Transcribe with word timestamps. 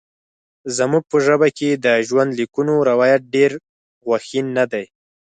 زموږ 0.77 1.03
په 1.11 1.17
ژبه 1.25 1.47
کې 1.57 1.69
د 1.85 1.87
ژوندلیکونو 2.07 2.73
روایت 2.89 3.21
ډېر 3.35 3.51
غوښین 4.05 4.45
نه 4.57 4.65
دی. 4.71 4.85